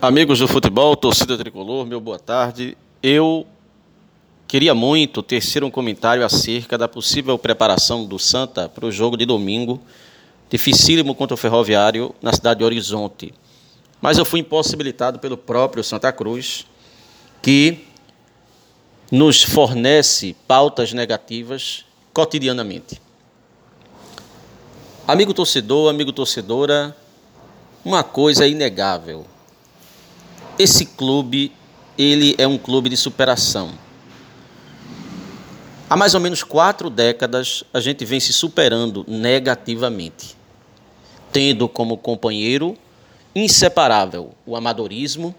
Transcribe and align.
Amigos 0.00 0.40
do 0.40 0.46
futebol, 0.46 0.94
torcida 0.94 1.38
tricolor, 1.38 1.86
meu 1.86 1.98
boa 1.98 2.18
tarde. 2.18 2.76
Eu 3.02 3.46
queria 4.46 4.74
muito 4.74 5.22
tecer 5.22 5.64
um 5.64 5.70
comentário 5.70 6.22
acerca 6.22 6.76
da 6.76 6.86
possível 6.86 7.38
preparação 7.38 8.04
do 8.04 8.18
Santa 8.18 8.68
para 8.68 8.84
o 8.84 8.92
jogo 8.92 9.16
de 9.16 9.24
domingo, 9.24 9.80
dificílimo 10.50 11.14
contra 11.14 11.32
o 11.32 11.36
Ferroviário, 11.38 12.14
na 12.20 12.30
cidade 12.30 12.58
de 12.58 12.64
Horizonte. 12.64 13.32
Mas 13.98 14.18
eu 14.18 14.26
fui 14.26 14.40
impossibilitado 14.40 15.18
pelo 15.18 15.34
próprio 15.38 15.82
Santa 15.82 16.12
Cruz, 16.12 16.66
que 17.40 17.86
nos 19.10 19.42
fornece 19.42 20.36
pautas 20.46 20.92
negativas 20.92 21.86
cotidianamente. 22.12 23.00
Amigo 25.08 25.32
torcedor, 25.32 25.88
amigo 25.88 26.12
torcedora, 26.12 26.94
uma 27.82 28.04
coisa 28.04 28.44
é 28.44 28.50
inegável 28.50 29.24
esse 30.58 30.86
clube, 30.86 31.52
ele 31.98 32.34
é 32.38 32.46
um 32.46 32.58
clube 32.58 32.88
de 32.88 32.96
superação. 32.96 33.72
Há 35.88 35.96
mais 35.96 36.14
ou 36.14 36.20
menos 36.20 36.42
quatro 36.42 36.90
décadas, 36.90 37.62
a 37.72 37.80
gente 37.80 38.04
vem 38.04 38.18
se 38.18 38.32
superando 38.32 39.04
negativamente, 39.06 40.36
tendo 41.30 41.68
como 41.68 41.96
companheiro 41.96 42.76
inseparável 43.34 44.32
o 44.44 44.56
amadorismo, 44.56 45.34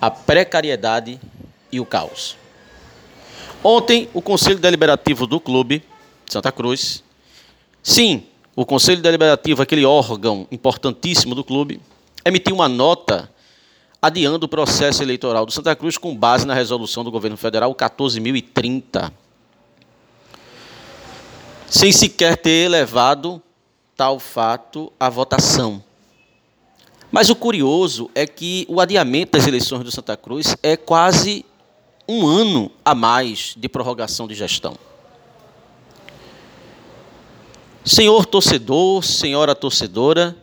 a 0.00 0.10
precariedade 0.10 1.18
e 1.72 1.80
o 1.80 1.86
caos. 1.86 2.36
Ontem, 3.62 4.08
o 4.12 4.20
Conselho 4.20 4.58
Deliberativo 4.58 5.26
do 5.26 5.40
Clube 5.40 5.82
Santa 6.26 6.50
Cruz, 6.50 7.02
sim, 7.82 8.24
o 8.56 8.64
Conselho 8.64 9.00
Deliberativo, 9.00 9.62
aquele 9.62 9.84
órgão 9.84 10.46
importantíssimo 10.50 11.34
do 11.34 11.44
clube, 11.44 11.80
emitiu 12.24 12.54
uma 12.54 12.68
nota 12.68 13.30
adiando 14.04 14.44
o 14.44 14.48
processo 14.48 15.02
eleitoral 15.02 15.46
do 15.46 15.52
Santa 15.52 15.74
Cruz 15.74 15.96
com 15.96 16.14
base 16.14 16.46
na 16.46 16.52
resolução 16.52 17.02
do 17.02 17.10
governo 17.10 17.38
federal 17.38 17.74
14.030, 17.74 19.10
sem 21.66 21.90
sequer 21.90 22.36
ter 22.36 22.66
elevado 22.66 23.42
tal 23.96 24.18
fato 24.20 24.92
à 25.00 25.08
votação. 25.08 25.82
Mas 27.10 27.30
o 27.30 27.34
curioso 27.34 28.10
é 28.14 28.26
que 28.26 28.66
o 28.68 28.78
adiamento 28.78 29.38
das 29.38 29.46
eleições 29.46 29.82
do 29.84 29.90
Santa 29.90 30.18
Cruz 30.18 30.54
é 30.62 30.76
quase 30.76 31.42
um 32.06 32.26
ano 32.26 32.70
a 32.84 32.94
mais 32.94 33.54
de 33.56 33.70
prorrogação 33.70 34.28
de 34.28 34.34
gestão. 34.34 34.76
Senhor 37.82 38.26
torcedor, 38.26 39.02
senhora 39.02 39.54
torcedora, 39.54 40.36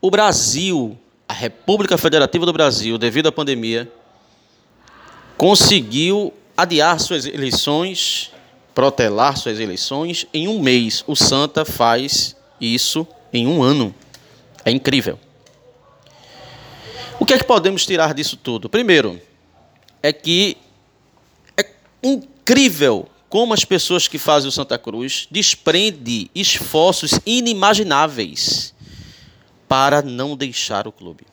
o 0.00 0.10
Brasil 0.10 0.98
a 1.28 1.32
República 1.32 1.96
Federativa 1.96 2.44
do 2.44 2.52
Brasil, 2.52 2.98
devido 2.98 3.28
à 3.28 3.32
pandemia, 3.32 3.90
conseguiu 5.36 6.32
adiar 6.56 7.00
suas 7.00 7.26
eleições, 7.26 8.30
protelar 8.74 9.36
suas 9.36 9.58
eleições 9.58 10.26
em 10.32 10.48
um 10.48 10.60
mês. 10.60 11.02
O 11.06 11.16
Santa 11.16 11.64
faz 11.64 12.36
isso 12.60 13.06
em 13.32 13.46
um 13.46 13.62
ano. 13.62 13.94
É 14.64 14.70
incrível. 14.70 15.18
O 17.18 17.24
que 17.24 17.34
é 17.34 17.38
que 17.38 17.44
podemos 17.44 17.86
tirar 17.86 18.12
disso 18.12 18.36
tudo? 18.36 18.68
Primeiro, 18.68 19.20
é 20.02 20.12
que 20.12 20.56
é 21.56 21.64
incrível 22.02 23.08
como 23.28 23.54
as 23.54 23.64
pessoas 23.64 24.06
que 24.06 24.18
fazem 24.18 24.48
o 24.48 24.52
Santa 24.52 24.78
Cruz 24.78 25.26
desprendem 25.30 26.30
esforços 26.34 27.18
inimagináveis 27.24 28.74
para 29.68 30.02
não 30.02 30.36
deixar 30.36 30.86
o 30.86 30.92
clube. 30.92 31.26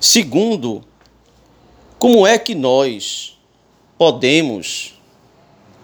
Segundo, 0.00 0.84
como 1.98 2.26
é 2.26 2.38
que 2.38 2.54
nós 2.54 3.38
podemos 3.96 4.94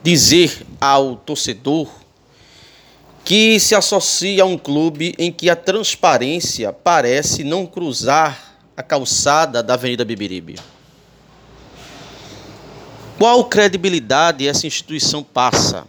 dizer 0.02 0.66
ao 0.80 1.16
torcedor 1.16 1.88
que 3.24 3.60
se 3.60 3.74
associa 3.74 4.42
a 4.42 4.46
um 4.46 4.58
clube 4.58 5.14
em 5.18 5.30
que 5.30 5.50
a 5.50 5.54
transparência 5.54 6.72
parece 6.72 7.44
não 7.44 7.66
cruzar 7.66 8.58
a 8.76 8.82
calçada 8.82 9.62
da 9.62 9.74
Avenida 9.74 10.04
Bibiribe? 10.04 10.56
Qual 13.18 13.44
credibilidade 13.44 14.46
essa 14.46 14.66
instituição 14.66 15.22
passa 15.22 15.86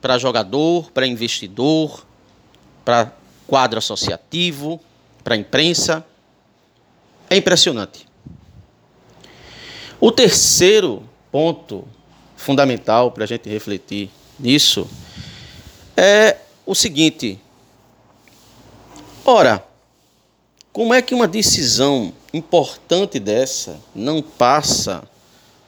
para 0.00 0.18
jogador, 0.18 0.90
para 0.90 1.06
investidor, 1.06 2.06
para 2.84 3.12
quadro 3.46 3.78
associativo, 3.78 4.80
para 5.22 5.34
a 5.34 5.38
imprensa. 5.38 6.04
É 7.28 7.36
impressionante. 7.36 8.06
O 10.00 10.12
terceiro 10.12 11.02
ponto 11.32 11.86
fundamental 12.36 13.10
para 13.10 13.24
a 13.24 13.26
gente 13.26 13.48
refletir 13.48 14.10
nisso 14.38 14.88
é 15.96 16.36
o 16.64 16.74
seguinte: 16.74 17.40
ora, 19.24 19.64
como 20.72 20.92
é 20.92 21.00
que 21.00 21.14
uma 21.14 21.26
decisão 21.26 22.12
importante 22.32 23.18
dessa 23.18 23.80
não 23.94 24.22
passa 24.22 25.02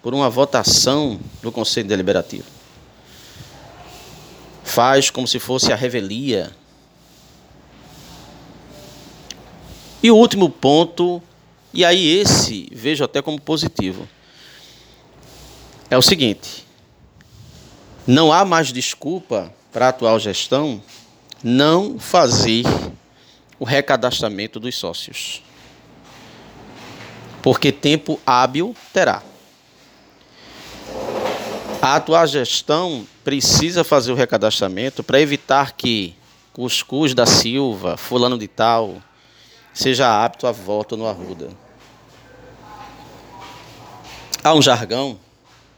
por 0.03 0.15
uma 0.15 0.28
votação 0.28 1.19
do 1.43 1.50
Conselho 1.50 1.89
Deliberativo? 1.89 2.47
Faz 4.62 5.10
como 5.10 5.27
se 5.27 5.39
fosse 5.39 5.72
a 5.72 5.77
revelia 5.77 6.55
E 10.03 10.10
o 10.10 10.16
último 10.16 10.48
ponto, 10.48 11.22
e 11.75 11.84
aí 11.84 12.19
esse 12.19 12.69
vejo 12.72 13.03
até 13.03 13.20
como 13.20 13.41
positivo, 13.41 14.09
é 15.91 15.98
o 15.98 16.03
seguinte: 16.03 16.64
não 18.06 18.32
há 18.32 18.44
mais 18.44 18.72
desculpa 18.72 19.53
para 19.72 19.86
a 19.86 19.88
atual 19.91 20.19
gestão 20.19 20.82
não 21.42 21.98
fazer 21.98 22.64
o 23.59 23.64
recadastramento 23.64 24.60
dos 24.60 24.76
sócios. 24.76 25.42
Porque 27.42 27.70
tempo 27.70 28.20
hábil 28.26 28.75
terá. 28.92 29.22
A 31.80 31.97
atual 31.97 32.26
gestão 32.26 33.06
precisa 33.22 33.84
fazer 33.84 34.10
o 34.10 34.16
recadastramento 34.16 35.04
para 35.04 35.20
evitar 35.20 35.72
que 35.72 36.15
Cuscuz 36.53 37.15
da 37.15 37.25
Silva, 37.25 37.97
fulano 37.97 38.36
de 38.36 38.48
tal, 38.48 39.00
seja 39.78 40.25
apto 40.25 40.44
a 40.49 40.50
voto 40.50 40.97
no 40.97 41.06
Arruda. 41.06 41.50
Há 44.43 44.53
um 44.53 44.61
jargão 44.61 45.16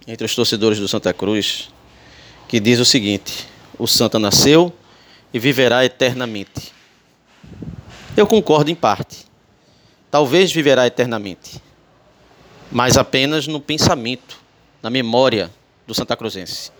entre 0.06 0.24
os 0.24 0.34
torcedores 0.34 0.78
do 0.78 0.88
Santa 0.88 1.12
Cruz 1.12 1.68
que 2.48 2.58
diz 2.58 2.80
o 2.80 2.84
seguinte: 2.86 3.46
o 3.78 3.86
Santa 3.86 4.18
nasceu 4.18 4.72
e 5.34 5.38
viverá 5.38 5.84
eternamente. 5.84 6.72
Eu 8.16 8.26
concordo 8.26 8.70
em 8.70 8.74
parte. 8.74 9.26
Talvez 10.10 10.50
viverá 10.50 10.86
eternamente, 10.86 11.60
mas 12.72 12.96
apenas 12.96 13.46
no 13.46 13.60
pensamento, 13.60 14.38
na 14.82 14.88
memória 14.88 15.50
do 15.86 15.94
Santa 15.94 16.16
Cruzense. 16.16 16.72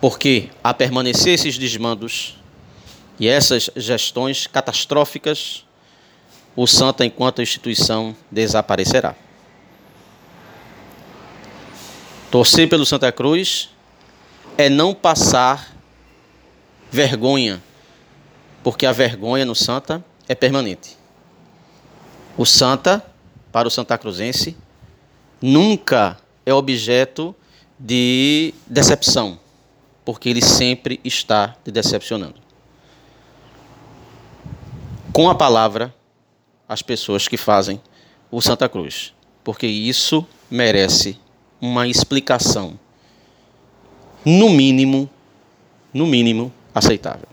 Porque 0.00 0.50
a 0.62 0.72
permanecer 0.72 1.34
esses 1.34 1.58
desmandos 1.58 2.38
e 3.18 3.26
essas 3.26 3.68
gestões 3.74 4.46
catastróficas 4.46 5.64
o 6.54 6.66
Santa, 6.66 7.04
enquanto 7.04 7.42
instituição, 7.42 8.14
desaparecerá. 8.30 9.14
Torcer 12.30 12.68
pelo 12.68 12.86
Santa 12.86 13.10
Cruz 13.10 13.70
é 14.56 14.68
não 14.68 14.94
passar 14.94 15.72
vergonha, 16.90 17.62
porque 18.62 18.86
a 18.86 18.92
vergonha 18.92 19.44
no 19.44 19.54
Santa 19.54 20.04
é 20.28 20.34
permanente. 20.34 20.96
O 22.36 22.44
Santa, 22.44 23.04
para 23.50 23.68
o 23.68 23.70
Santa 23.70 23.96
Cruzense, 23.98 24.56
nunca 25.40 26.18
é 26.44 26.52
objeto 26.52 27.34
de 27.78 28.54
decepção, 28.66 29.38
porque 30.04 30.28
ele 30.28 30.42
sempre 30.42 31.00
está 31.04 31.56
te 31.64 31.70
decepcionando. 31.70 32.40
Com 35.12 35.28
a 35.28 35.34
palavra, 35.34 35.94
as 36.72 36.80
pessoas 36.80 37.28
que 37.28 37.36
fazem 37.36 37.80
o 38.30 38.40
Santa 38.40 38.66
Cruz, 38.68 39.12
porque 39.44 39.66
isso 39.66 40.26
merece 40.50 41.18
uma 41.60 41.86
explicação, 41.86 42.78
no 44.24 44.48
mínimo, 44.48 45.08
no 45.92 46.06
mínimo, 46.06 46.50
aceitável. 46.74 47.28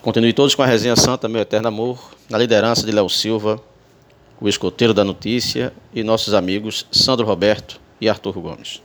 Continue 0.00 0.32
todos 0.32 0.54
com 0.54 0.62
a 0.62 0.66
resenha 0.66 0.94
Santa, 0.94 1.28
meu 1.28 1.40
eterno 1.40 1.66
amor, 1.66 2.14
na 2.30 2.38
liderança 2.38 2.86
de 2.86 2.92
Léo 2.92 3.08
Silva, 3.08 3.60
o 4.40 4.48
escoteiro 4.48 4.94
da 4.94 5.02
notícia, 5.02 5.72
e 5.92 6.04
nossos 6.04 6.32
amigos 6.32 6.86
Sandro 6.92 7.26
Roberto 7.26 7.80
e 8.00 8.08
Arthur 8.08 8.34
Gomes. 8.34 8.80